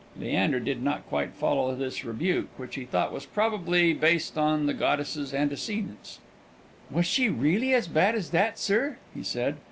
[0.19, 4.73] Leander did not quite follow this rebuke, which he thought was probably based upon the
[4.73, 6.17] goddess's antecedents.
[6.89, 9.57] "Was she reelly as bad as that, sir?" he said.